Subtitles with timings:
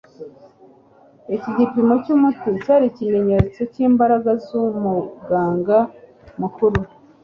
[1.35, 5.77] Iki gipimo cy'umuti cyari ikimenyetso cy'imbaraga z'Umuganga
[6.41, 6.79] mukuru